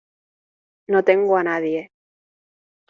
[0.89, 1.91] no tengo a nadie.